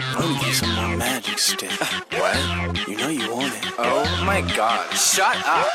[0.00, 1.70] Let me get some more magic stick.
[2.18, 2.88] What?
[2.88, 3.70] You know you want it.
[3.76, 5.66] Oh my god, shut up!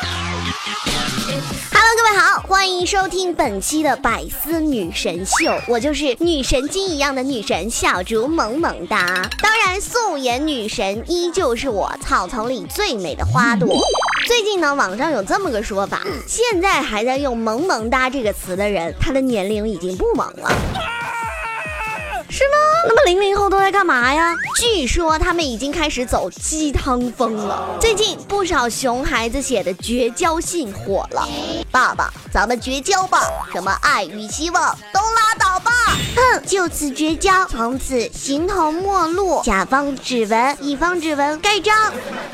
[1.71, 9.29] Hello，各位好，欢迎收听本期的百思女神秀，我就是女神经一样的女神小竹萌萌哒。
[9.43, 13.69] 当然，素颜女神依旧是我，草丛里最美的花朵。
[14.25, 20.51] 最近呢，网上有这么个说法，现在还在用“萌萌哒”这个词的人，他的年龄已经不萌了。
[22.35, 22.57] 是吗？
[22.85, 24.35] 那么零零后都在干嘛呀？
[24.59, 27.77] 据说他们已经开始走鸡汤风了。
[27.79, 31.25] 最近不少熊孩子写的绝交信火了，
[31.71, 33.21] 爸爸，咱们绝交吧，
[33.53, 35.24] 什么爱与希望都拉。
[36.15, 39.41] 哼，就此绝交，从此形同陌路。
[39.43, 41.75] 甲方指纹，乙方指纹，盖章。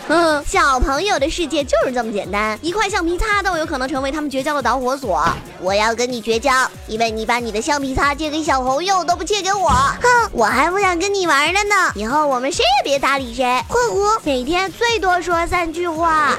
[0.08, 5.24] 嗯，小朋友的世界就是这么简单，一块橡皮擦都有可能成为他们绝交的导火索。
[5.60, 6.52] 我要跟你绝交，
[6.88, 9.70] 因为你把你的橡皮擦借给小红柚都不借给我。
[9.70, 11.92] 哼，我还不想跟你玩了呢。
[11.96, 13.64] 以后我们谁也别搭理谁。
[13.68, 16.36] 括弧每天最多说三句话。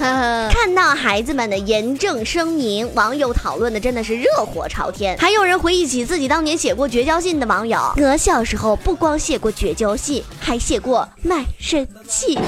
[0.00, 5.14] 呵呵，看到孩子们的严正声明，网友讨论的真的是热火朝天。
[5.18, 12.38] 还有人回忆起自己当年写过绝交信的网友，我小时候不光写过绝交信，还写过卖身契。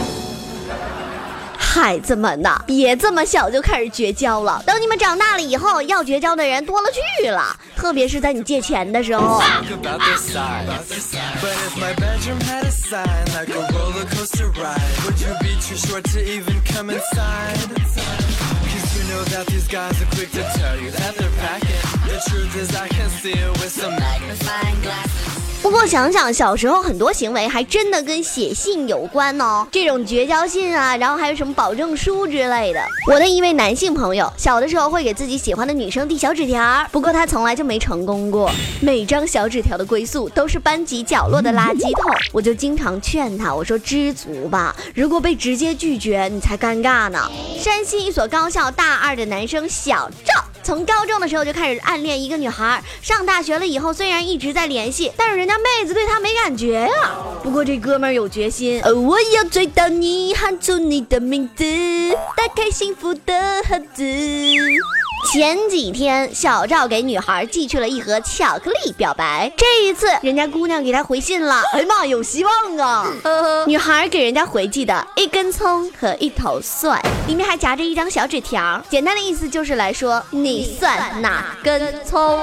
[1.73, 4.63] 孩子们呐，别这么小就开始绝交了。
[4.67, 9.43] 等你们长大了以后，要绝交的人多了去了，特别是在你借钱的时候。
[25.63, 29.65] 不过想想小时候很多行为还真的跟写信有关哦。
[29.71, 32.81] 这种绝交信啊然后还有什么保证书之类的。
[33.07, 38.51] 我的一位男性朋友小的时候会给自己喜欢的女生递小纸条不过他从来就没成功过。
[38.81, 42.13] 每张小纸条的归宿都是班级角落的垃圾桶。
[42.33, 47.31] 我就经常劝他我说知足吧如果被直接拒绝你才尴尬呢。
[47.57, 56.89] 山西一所高校大二的男生小赵从高中的时候就开始暗恋一个女孩，上大学了以后虽然一直在联系，但是人家妹子对他没感觉呀、
[57.43, 61.65] 不过这哥们儿有决心，呃，我要追到你，喊出你的名字，
[62.37, 64.05] 打开幸福的盒子。
[65.33, 69.51] 前几天，小赵给女孩寄去了一盒巧克力表白。
[69.57, 71.63] 这一次，人家姑娘给他回信了。
[71.73, 73.11] 哎呀妈，有希望啊！
[73.67, 78.85] 女孩给人家回寄的一根葱和一头蒜，里面还夹着一张小纸条。
[78.91, 82.39] 简单的意思就是来说，你算哪根葱？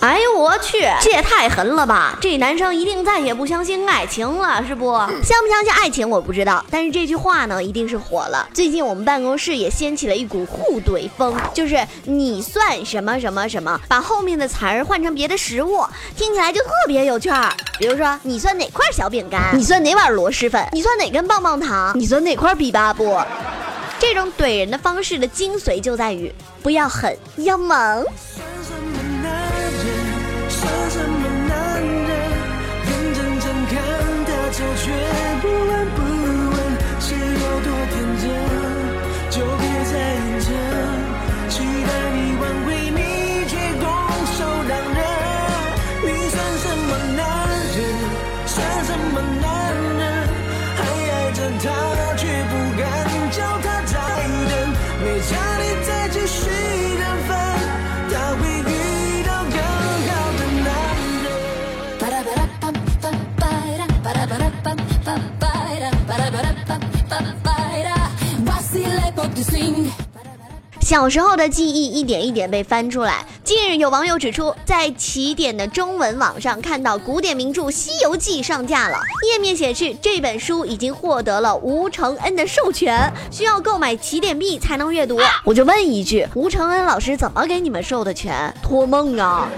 [0.00, 2.18] 哎呦我去，这也太狠了吧！
[2.22, 4.92] 这男生一定再也不相信爱情了，是不？
[5.22, 8.48] 相不相信爱情我不知道，但是这句话呢，一定是火了。
[8.54, 15.84] 最近我们办公室也掀起了一股互怼风，就是你算什么什么什么，把后面的词儿换成别的食物，
[16.16, 17.52] 听起来就特别有趣儿。
[17.78, 19.50] 比如说，你算哪块小饼干？
[19.52, 20.66] 你算哪碗螺蛳粉？
[20.72, 21.92] 你算哪根棒棒糖？
[21.94, 23.18] 你算哪块比巴布？
[23.98, 28.02] 这种怼人的方式的精髓就在于不要狠，要猛。
[30.70, 32.06] 算什么男人？
[32.06, 32.12] 算什么男人？
[32.86, 33.74] 眼睁睁看
[34.24, 34.82] 他走，却
[35.42, 35.98] 不闻不
[36.54, 36.56] 问，
[37.00, 38.22] 是有多天真？
[39.30, 39.64] 就别
[70.90, 73.24] 小时候的记忆一点一点被翻出来。
[73.44, 78.98] 近日有网友指出，在起点的中文网上看到古典名著《西游记》上架了，
[79.30, 85.20] 页面显示这本书已经获得了吴承恩的授权，需要购买起点币才能阅读。
[85.44, 88.52] 我就问一句，吴承恩老师怎么给你们授的权？
[88.60, 89.48] 托梦啊？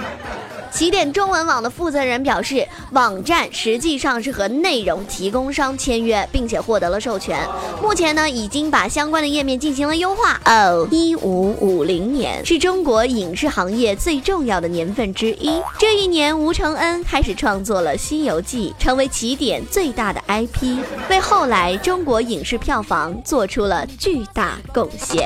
[0.72, 7.46] 起点中文网的负责人表示，网站实际上是和内容提供商签约，并且获得了授权。
[7.82, 10.40] 目前呢，已经把相关的页面进行了优化。
[10.46, 15.60] 哦，一五五零年是中国影视行业最重要的年份之一。
[15.78, 20.78] 这一年，吴承恩开始创作了《西游记》，成为起点最大的 IP，
[21.10, 25.22] 为后来中国影视票房做出了巨大贡献。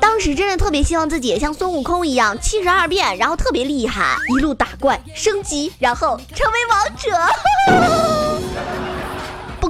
[0.00, 8.27] 当时真的特别希望自己也像孙悟空一样七十二变，然后特别厉害，一路打怪升级，然后成为王者。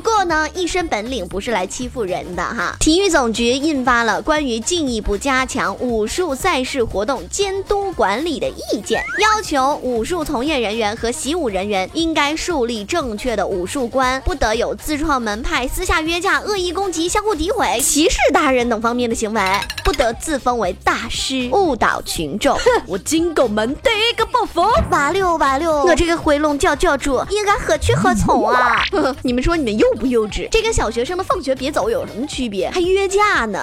[0.08, 2.74] 不过呢，一身本领不是来欺负人的哈。
[2.80, 19.40] 体育总局印发了关于进一步加强武术赛事活动监督管理的意见，要求武术从业人员和习武人员应该树立正确的武术观，不得有自创门派、私下约架、恶意攻击、相互诋毁、歧视他人等方面的行为，
[19.84, 22.56] 不得自封为大师，误导群众。
[22.56, 24.68] 哼我金狗门第一个报佛。
[24.90, 28.82] 哇六哇六，我这个回龙教教主应该何去何从啊？
[29.22, 30.48] 你们说你们幼不幼稚？
[30.50, 32.70] 这跟小学生的放学别走有什么区别？
[32.70, 33.58] 还约架呢？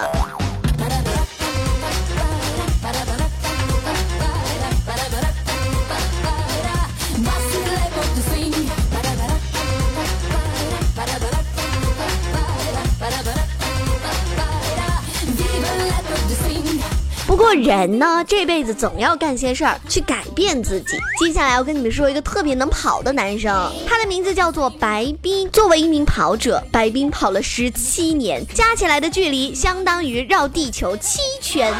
[17.46, 20.98] 做人呢，这辈子总要干些事儿去改变自己。
[21.20, 25.48] 接下来要跟你们说一个特别能跑的男生，他的名字叫做白冰。
[25.52, 31.72] 作为一名跑者，白冰跑了十七年，加起来的距离相当于绕地球七圈。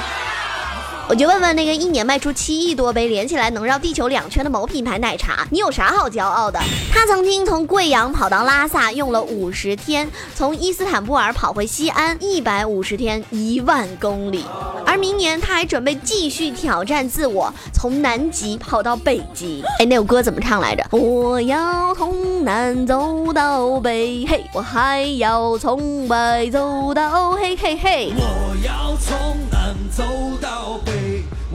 [1.08, 6.58] 我就问问那个一年卖出七亿多杯，连起来能绕地球两圈的某品牌奶茶，你有啥好骄傲的？
[6.92, 14.44] 他曾经从贵阳跑到拉萨用了五十天，从伊斯坦布尔跑回西安一百五十天，一万公里。
[14.84, 19.62] 而明年他还准备继续挑战自我，从南极跑到北极。
[19.78, 20.84] 哎，那首歌怎么唱来着？
[20.90, 28.12] 我要从南走到北，嘿，我还要从北走到嘿嘿嘿。
[28.16, 29.16] 我要从
[29.52, 30.02] 南走
[30.40, 30.92] 到北，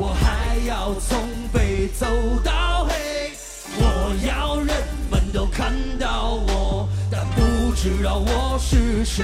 [0.02, 1.16] 我还要从
[1.54, 2.08] 北走
[2.44, 3.32] 到黑。
[3.78, 4.76] 我要人
[5.12, 9.24] 们都看到我，但不知道我是谁。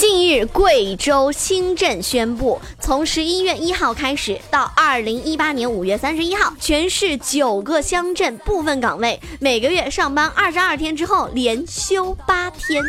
[0.00, 12.82] 近日，贵州新镇宣布，从十一月一号开始到二零一八年五月三十一号，全市九个乡镇部分岗位每个月上班二十二天之后连休八天。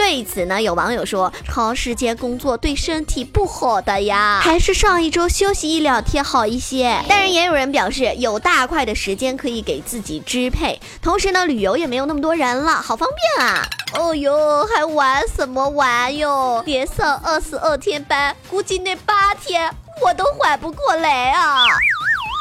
[0.00, 6.98] 对此呢，有网友说，长时间工作对身体不好的呀，还是上一周休息一两天好一些。
[7.06, 13.06] 但是也有人表示，有大块的时间可以给自己支配，同时呢，旅游也没有那么多人了，好方
[13.36, 13.62] 便啊。
[13.98, 16.62] 哦哟，还玩什么玩哟？
[16.64, 19.70] 连上二十二天班，估计那八天
[20.02, 21.66] 我都缓不过来啊。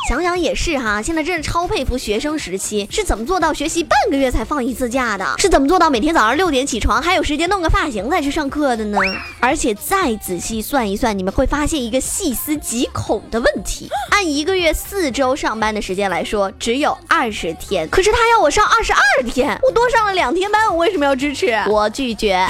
[0.09, 8.97] 想想也是哈，现在真是超佩服学生时期是怎么做到学习半个月才放一次假的，是怎么做到每天早上六点起床，还有时间弄个发型再去上课的呢？
[9.39, 21.53] 而且再仔细算一算，你们会发现一个细思极恐的问题：按一个月四周上班的时间来说，只有二十天，可是他要我上二十二天，我多上了两天班，我为什么要支持？
[21.67, 22.47] 我拒绝。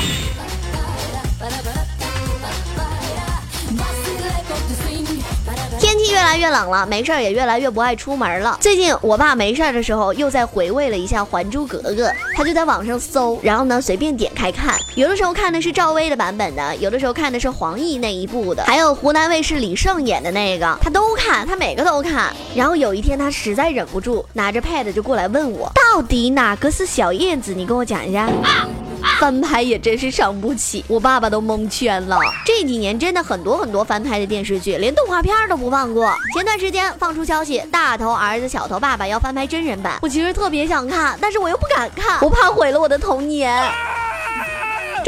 [6.29, 8.55] 来越冷了，没事儿也越来越不爱出门了。
[8.61, 11.91] 最近我爸没事儿的时候，又在回味了一下《还珠格格》，
[12.35, 14.75] 他就在网上搜，然后呢随便点开看。
[14.93, 22.31] 有的时候看的是赵薇的版本的，有的时候看的是黄奕那一部的，还有湖南卫视李晟演的那个，他都看，他每个都看。
[22.53, 27.55] 然后有一天他实在忍不住，拿着 pad 就过来问我，到底哪个是小燕子？
[27.55, 28.29] 你跟我讲一下。
[29.19, 32.19] 翻拍也真是伤不起，我爸爸都蒙圈了。
[32.45, 36.13] 这几年真的很多很多翻拍的电视剧，连动画片都不放过。
[36.33, 43.61] 前段时间放出消息，大头儿子小头爸爸要翻拍真人版，我其实特别想看，但是我又不敢看，我怕毁了我的童年。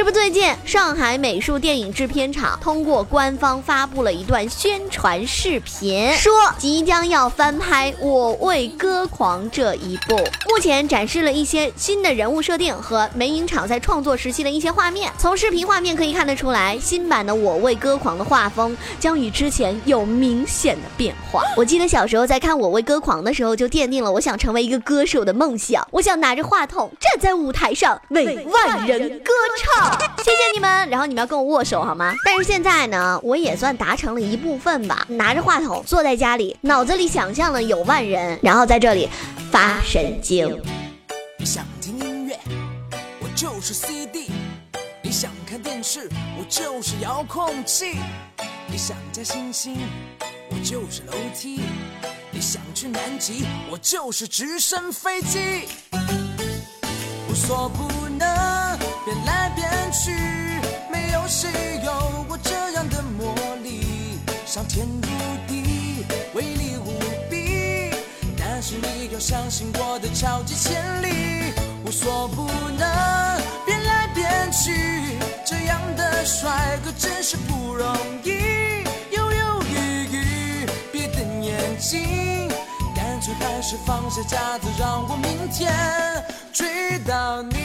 [0.01, 10.15] 这不，最近上海美术电影制片厂通过官方发布了一段宣传视频，说即将要翻拍《我为歌狂》这一部。
[10.49, 15.13] 目前展示了一些新的人物设定和美影厂在创作时期的一些画面。
[15.19, 21.43] 从视频画面可以看得出来，新版的《我为歌狂》的画风将与之前有明显的变化。
[21.55, 25.87] 我记得小时候在看《我为歌狂》的时候，就奠定了我想成为一个歌手的梦想。
[25.91, 29.90] 我想拿着话筒站在舞台上为万人歌唱。
[30.23, 32.13] 谢谢你们，然后你们要跟我握手好吗？
[32.25, 35.05] 但是现在呢，我也算达成了一部分吧。
[35.09, 39.09] 拿着话筒坐在家里，脑子里想象了有万人，然后在这里
[39.51, 40.61] 发神经。
[41.37, 42.39] 你想听音乐，
[43.19, 44.29] 我就是 CD；
[45.01, 47.95] 你想看电视，我就是遥控器；
[48.67, 49.77] 你想加星星，
[50.49, 51.59] 我就是楼梯；
[52.29, 55.67] 你想去南极，我就是直升飞机。
[57.29, 57.87] 无所不，
[59.25, 60.11] 来变去，
[60.91, 61.49] 没有谁
[61.83, 61.91] 有
[62.29, 65.07] 我这样的魔力，上天入
[65.47, 66.99] 地，威力无
[67.29, 67.91] 比。
[68.37, 71.53] 但是你要相信我的超级潜力，
[71.85, 72.47] 无所不
[72.77, 78.83] 能，变来变去，这样的帅哥真是不容易。
[79.15, 82.49] 犹犹豫豫，别瞪眼睛，
[82.95, 85.71] 干脆还是放下架子，让我明天
[86.53, 87.60] 追到你。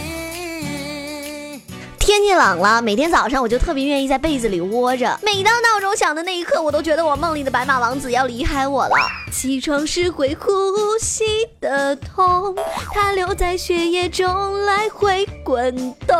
[2.17, 5.21] 天气冷了，每天早上我就特别愿意在被子里窝着。
[5.23, 8.97] 每当闹钟响的那一刻，我都觉得我梦里的白马王子要离开我了。
[9.31, 10.51] 起床时会呼
[10.99, 11.25] 吸
[11.61, 12.57] 的痛，
[12.95, 16.17] 它留在血液中来回滚动。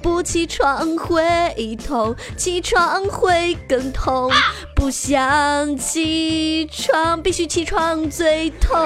[0.00, 1.26] 不起床会
[1.84, 4.30] 痛，起床会更痛。
[4.76, 8.78] 不想起床，必须起床最痛。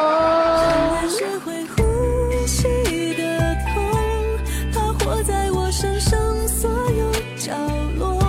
[7.45, 7.51] 角
[7.99, 8.21] 落。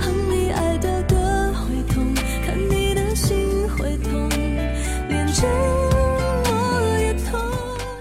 [0.00, 2.14] 哼你爱的歌会痛，
[2.46, 4.26] 看你的心会痛，
[5.10, 5.46] 连着
[6.46, 7.38] 我也痛。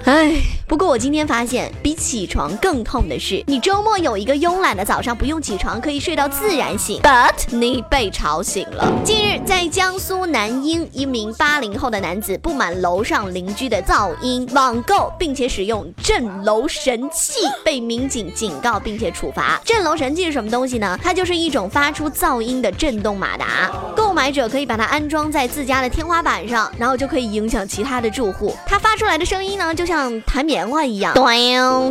[0.06, 7.00] 唉，不过我今天发现，比起床更痛的是，你周末有一个慵懒的早上，不用起床，可以睡到自然醒。
[7.04, 8.92] But 你被吵醒了。
[9.04, 19.62] 近日，在江苏南英，一名八零后的男子不满楼上邻居的噪音，网购并且使用震楼神器，被民警警告并且处罚。
[19.64, 21.00] 震楼神器是什么东西呢？
[21.00, 23.72] 它就是一种发出噪音的震动马达，
[24.16, 28.56] 买者可以把它安装在自家的天花板上，然后就可以影响其他的住户。
[28.66, 31.26] 它发出来的声音呢，就像弹棉花一样，咚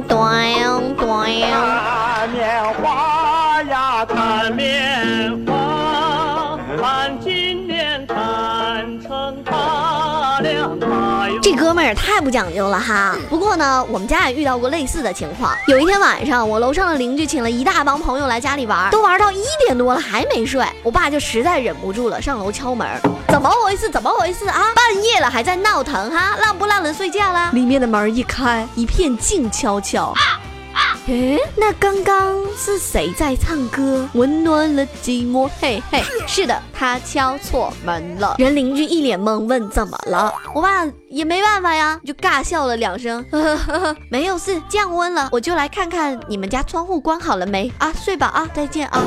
[0.09, 1.07] 咚咚。
[1.07, 5.54] 弹棉花呀，弹棉花，
[11.85, 11.95] 也。
[11.95, 13.17] 太不讲究了哈！
[13.31, 15.57] 不过呢，我们家也遇到过类似的情况。
[15.69, 22.87] 有一天晚上，我楼上的邻居请了一大帮朋友来家里玩，都玩到一点多了还没睡，我爸就实在忍不住了，上楼敲门。
[23.29, 23.89] 怎么回事？
[23.89, 24.73] 怎么回事啊？
[24.75, 26.37] 半夜了还在闹腾哈？
[26.41, 27.51] 让不让人睡觉了？
[27.53, 30.13] 里面的门一开，一片静悄悄。
[31.07, 34.09] 诶，那刚刚是谁在唱歌？
[34.15, 36.03] 温暖了寂寞，嘿嘿。
[36.27, 38.35] 是的，他敲错门了。
[38.39, 40.33] 人邻居一脸懵，问怎么了？
[40.55, 47.93] 我爸也没办法呀，就尬笑了两声，呵呵呵呵，没有事，降温了，我就来看看你们家窗户关好了没啊？
[47.93, 49.03] 睡吧啊，再见啊。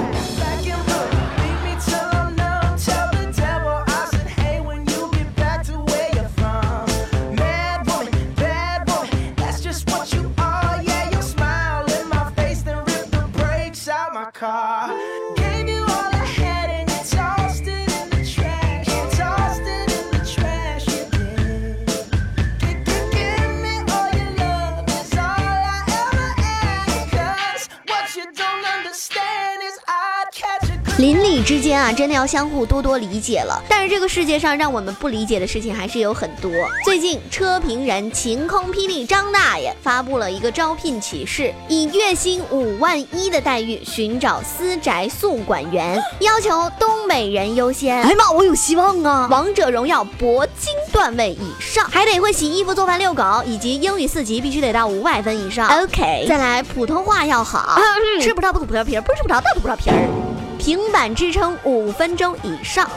[31.78, 33.62] 间啊，真的要相互多多理解了。
[33.70, 36.52] 但是这个世界上让我们不理解的事情还是有很多。
[36.84, 48.02] 最近，车评人晴空霹雳张大爷发布了一个招聘启事，以月薪五万一的待遇寻找私宅宿管员，要求东北人优先。
[48.02, 49.28] 哎妈，我有希望啊！
[49.30, 55.68] 王者荣耀铂金段位以上，还得会洗衣服、做饭、遛狗，以及英语四级必须得到五百分以上。
[55.84, 57.80] OK，再来普通话要好，
[58.22, 60.27] 吃不着不吐葡萄皮儿，不吃不着倒吐葡萄皮儿。
[60.58, 62.90] 平板支撑五分钟以上，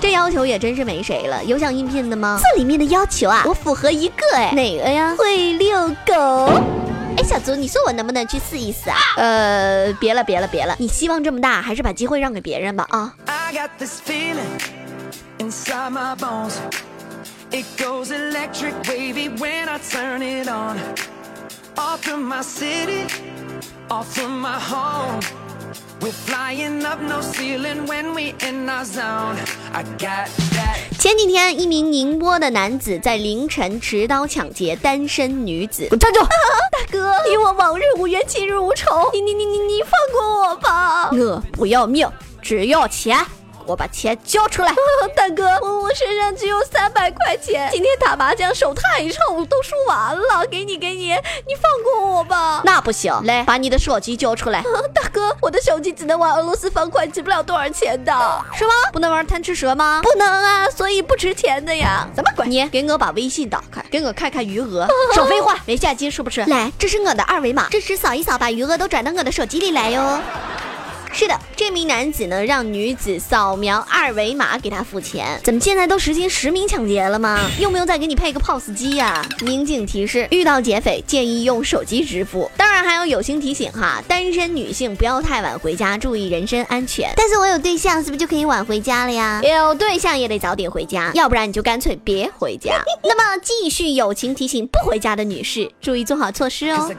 [0.00, 1.42] 这要求也真是没谁了。
[1.44, 2.38] 有想应聘的吗？
[2.42, 5.14] 这里面的要求啊，我符合一个哎，哪个呀？
[5.16, 6.12] 会遛狗。
[7.16, 8.98] 哎，小竹，你说我能不能去试一试啊？
[9.16, 13.14] 呃，别了别了别了，你希望这么大，还是把机会让给别人吧啊。
[13.26, 14.60] I got this feeling
[15.38, 16.54] inside my bones.
[17.50, 20.78] It goes electric wavy when I turn it on.
[21.76, 23.06] Off from my city,
[23.88, 25.20] off from my home.
[30.98, 35.88] 前几天，一名宁波的男子在凌晨持刀抢劫单身女子。
[35.98, 36.20] 站住！
[36.70, 41.10] 大哥，你我往日无冤，今日无仇，你你你你你放过我吧！
[41.18, 42.08] 我不要命，
[42.40, 43.18] 只要钱，
[43.66, 44.72] 我把钱交出来。
[45.14, 51.08] 大哥，我我身上只有三百块钱，今天打麻将手太臭，都输完了，给你给你，
[51.46, 52.62] 你放过我吧。
[52.64, 54.62] 那不行，来，把你的手机交出来。
[54.94, 58.12] 大哥，我的手机只能玩俄罗斯方块，值不了多少钱的，
[58.56, 58.72] 什么？
[58.92, 60.00] 不能玩贪吃蛇吗？
[60.02, 62.08] 不能啊，所以不值钱的呀。
[62.14, 62.66] 怎么管你？
[62.68, 64.86] 给我把微信打开，给我看看余额。
[65.14, 66.42] 少废话，没现金是不是？
[66.44, 70.20] 来，这是我的二维码，这时扫一扫，把余额都转到我的手机里来哟。
[71.12, 77.48] 是的，这名男子呢让女子扫描二维码给他付钱，怎么现在都实行实名抢劫了吗？
[77.58, 82.50] 用不用再给你配个 POS 机呀、民警提示：遇到劫匪建议用手机支付。
[82.56, 87.10] 当然还有友情提醒哈，单身女性不要太晚回家，注意人身安全。
[87.16, 89.40] 但是我有对象，是不是就可以晚回家了呀？
[89.42, 92.82] 有对象也得早点回家，要不然你就干脆别回家。
[93.02, 96.90] 那么继续友情提醒不回家的女士，注意做好措施哦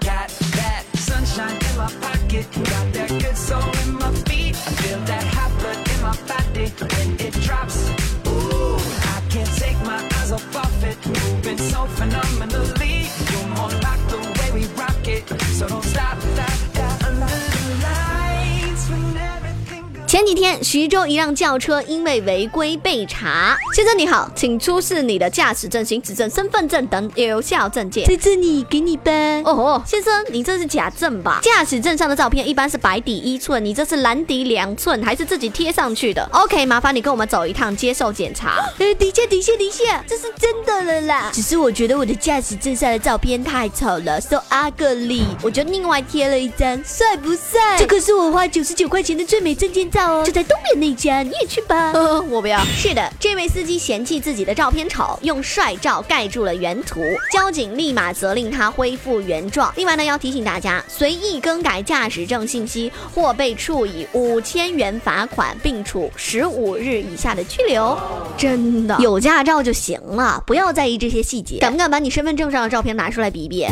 [20.18, 23.56] 前几天，徐州一辆轿车因为违规被查。
[23.76, 28.04] 先生你好，请出示你的驾驶证、行驶证、身份证等有效证件。
[28.08, 29.12] 在这里，给你吧。
[29.46, 31.40] 哦吼，先生，你这是假证吧？
[31.44, 38.56] 驾驶证上的照片一般是白底一寸，你这是蓝底两寸，还是自己贴上去的？OK，麻烦你跟我们走一趟，接受检查。
[38.80, 41.30] 呃，等一下，等一下，等一下，这是真的了啦。
[41.32, 47.78] 只是我觉得我的驾驶证上的照片太丑了，so ugly，我就另外贴了一张，帅不帅？
[47.78, 51.92] 这可是我花九十九块钱的最美证件照哦，就在东边那家，你也去吧。
[51.92, 52.64] 呃，我不要。
[52.78, 59.72] 是的，这位司机嫌弃自己的照片丑，用帅照盖住了原图，交警立马责令他恢复原状。
[59.76, 67.98] 另外呢，要提醒大家，随意更改驾驶证信息或被处以五千元罚款，并处十五日以下的拘留。
[68.38, 71.58] 真的，有驾照就行了，不要在意这些细节。
[71.60, 73.66] 敢不敢把你身份证上的照片拿出来比一比？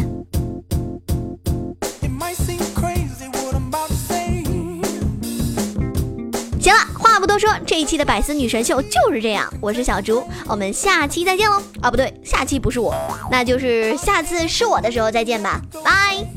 [7.40, 9.52] 说，这一期的百思女神秀就是这样。
[9.62, 11.62] 我是小竹，我们下期再见喽！
[11.82, 12.96] 啊，不对，下期不是我，
[13.32, 16.35] 那就是下次是我的时候再见吧，拜。